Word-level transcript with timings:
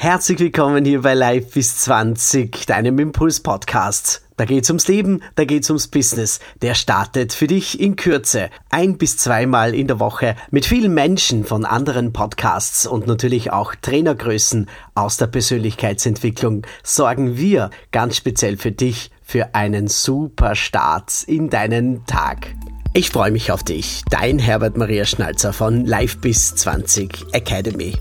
Herzlich 0.00 0.38
willkommen 0.38 0.84
hier 0.84 1.02
bei 1.02 1.14
Life 1.14 1.48
bis 1.54 1.78
20, 1.78 2.66
deinem 2.66 3.00
Impuls-Podcast. 3.00 4.22
Da 4.36 4.44
geht's 4.44 4.70
ums 4.70 4.86
Leben, 4.86 5.24
da 5.34 5.44
geht's 5.44 5.70
ums 5.70 5.88
Business. 5.88 6.38
Der 6.62 6.76
startet 6.76 7.32
für 7.32 7.48
dich 7.48 7.80
in 7.80 7.96
Kürze. 7.96 8.48
Ein 8.70 8.96
bis 8.96 9.16
zweimal 9.16 9.74
in 9.74 9.88
der 9.88 9.98
Woche 9.98 10.36
mit 10.52 10.66
vielen 10.66 10.94
Menschen 10.94 11.44
von 11.44 11.64
anderen 11.64 12.12
Podcasts 12.12 12.86
und 12.86 13.08
natürlich 13.08 13.50
auch 13.50 13.74
Trainergrößen 13.74 14.70
aus 14.94 15.16
der 15.16 15.26
Persönlichkeitsentwicklung 15.26 16.64
sorgen 16.84 17.36
wir 17.36 17.70
ganz 17.90 18.16
speziell 18.16 18.56
für 18.56 18.70
dich 18.70 19.10
für 19.24 19.56
einen 19.56 19.88
super 19.88 20.54
Start 20.54 21.24
in 21.26 21.50
deinen 21.50 22.06
Tag. 22.06 22.54
Ich 22.94 23.10
freue 23.10 23.32
mich 23.32 23.50
auf 23.50 23.64
dich, 23.64 24.04
dein 24.10 24.38
Herbert 24.38 24.76
Maria 24.76 25.04
Schnalzer 25.04 25.52
von 25.52 25.84
Life 25.84 26.18
bis 26.18 26.54
20 26.54 27.26
Academy. 27.32 27.96